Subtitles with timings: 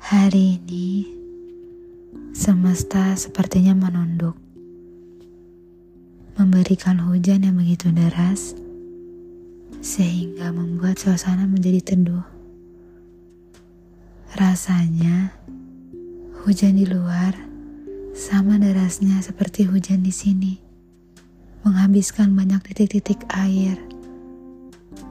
[0.00, 1.04] Hari ini,
[2.32, 4.32] semesta sepertinya menunduk,
[6.40, 8.56] memberikan hujan yang begitu deras,
[9.84, 12.24] sehingga membuat suasana menjadi teduh.
[14.40, 15.36] Rasanya,
[16.48, 17.36] hujan di luar
[18.16, 20.56] sama derasnya seperti hujan di sini,
[21.60, 23.76] menghabiskan banyak titik-titik air,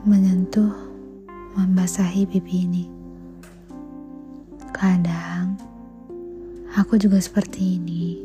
[0.02, 0.74] menyentuh,
[1.54, 2.99] membasahi pipi ini.
[4.80, 5.60] Kadang
[6.72, 8.16] aku juga seperti ini,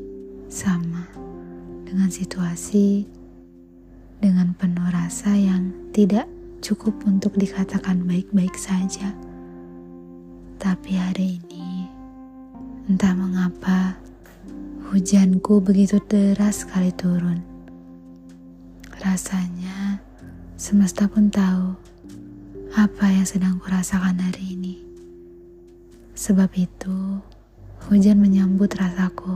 [0.47, 1.03] sama
[1.83, 3.03] dengan situasi,
[4.23, 6.31] dengan penuh rasa yang tidak
[6.63, 9.11] cukup untuk dikatakan baik-baik saja.
[10.55, 11.91] Tapi hari ini,
[12.87, 13.99] entah mengapa,
[14.95, 17.43] hujanku begitu deras sekali turun.
[19.03, 19.99] Rasanya
[20.55, 21.75] semesta pun tahu
[22.79, 24.94] apa yang sedang kurasakan hari ini.
[26.15, 27.19] Sebab itu,
[27.91, 29.35] hujan menyambut rasaku,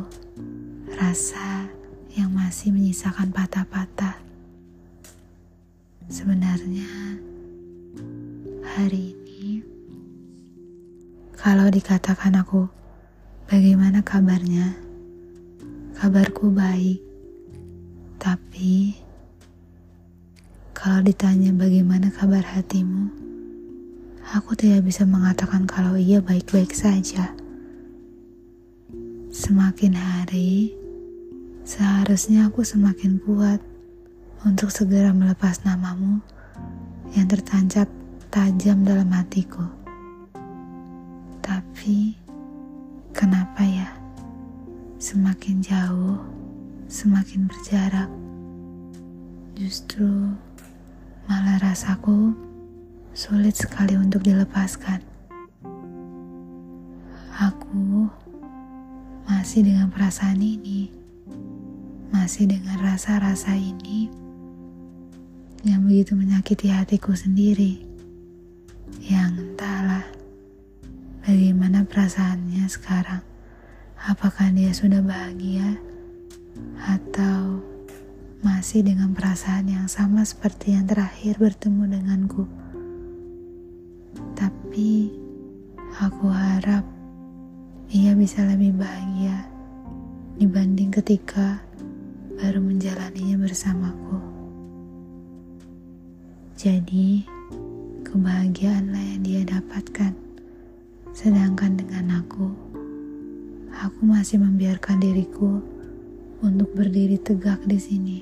[0.96, 1.68] rasa
[2.16, 4.16] yang masih menyisakan patah-patah.
[6.08, 7.20] Sebenarnya,
[8.64, 9.60] hari ini,
[11.36, 12.72] kalau dikatakan aku,
[13.52, 14.72] bagaimana kabarnya?
[16.00, 17.04] Kabarku baik,
[18.24, 18.96] tapi
[20.72, 23.29] kalau ditanya bagaimana kabar hatimu,
[24.30, 27.34] aku tidak bisa mengatakan kalau ia baik-baik saja.
[29.34, 30.74] Semakin hari,
[31.66, 33.58] seharusnya aku semakin kuat
[34.46, 36.22] untuk segera melepas namamu
[37.18, 37.90] yang tertancap
[38.30, 39.66] tajam dalam hatiku.
[41.42, 42.14] Tapi,
[43.18, 43.90] kenapa ya?
[45.02, 46.22] Semakin jauh,
[46.86, 48.10] semakin berjarak.
[49.58, 50.38] Justru
[51.26, 52.49] malah rasaku
[53.20, 55.04] sulit sekali untuk dilepaskan.
[57.36, 58.08] Aku
[59.28, 60.88] masih dengan perasaan ini,
[62.16, 64.08] masih dengan rasa-rasa ini
[65.68, 67.84] yang begitu menyakiti hatiku sendiri.
[69.04, 70.08] Yang entahlah
[71.28, 73.20] bagaimana perasaannya sekarang.
[74.00, 75.76] Apakah dia sudah bahagia
[76.88, 77.60] atau
[78.40, 82.69] masih dengan perasaan yang sama seperti yang terakhir bertemu denganku?
[84.40, 85.12] Tapi
[86.00, 86.88] aku harap
[87.92, 89.52] ia bisa lebih bahagia
[90.40, 91.60] dibanding ketika
[92.40, 94.16] baru menjalaninya bersamaku.
[96.56, 97.28] Jadi,
[98.08, 100.16] kebahagiaanlah yang dia dapatkan.
[101.12, 102.48] Sedangkan dengan aku,
[103.76, 105.60] aku masih membiarkan diriku
[106.40, 108.20] untuk berdiri tegak di sini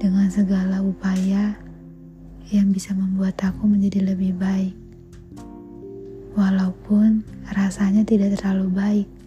[0.00, 1.60] dengan segala upaya
[2.48, 4.81] yang bisa membuat aku menjadi lebih baik
[6.32, 9.21] walaupun rasanya tidak terlalu baik.